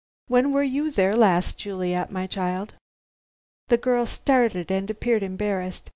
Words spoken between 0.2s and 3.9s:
When were you there last, Juliet, my child?" The